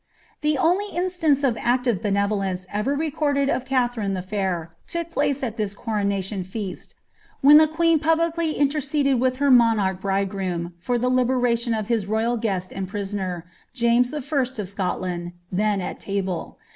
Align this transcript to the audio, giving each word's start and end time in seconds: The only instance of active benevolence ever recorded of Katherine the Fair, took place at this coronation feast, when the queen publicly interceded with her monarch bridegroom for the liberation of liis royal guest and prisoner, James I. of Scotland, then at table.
The 0.41 0.57
only 0.57 0.87
instance 0.87 1.43
of 1.43 1.55
active 1.61 2.01
benevolence 2.01 2.65
ever 2.73 2.95
recorded 2.95 3.49
of 3.49 3.65
Katherine 3.65 4.15
the 4.15 4.23
Fair, 4.23 4.71
took 4.87 5.11
place 5.11 5.43
at 5.43 5.57
this 5.57 5.75
coronation 5.75 6.43
feast, 6.43 6.95
when 7.41 7.59
the 7.59 7.67
queen 7.67 7.99
publicly 7.99 8.53
interceded 8.53 9.19
with 9.19 9.35
her 9.37 9.51
monarch 9.51 10.01
bridegroom 10.01 10.73
for 10.79 10.97
the 10.97 11.07
liberation 11.09 11.75
of 11.75 11.87
liis 11.87 12.07
royal 12.09 12.35
guest 12.37 12.71
and 12.73 12.87
prisoner, 12.87 13.45
James 13.75 14.11
I. 14.11 14.17
of 14.17 14.67
Scotland, 14.67 15.33
then 15.51 15.81
at 15.81 15.99
table. 15.99 16.57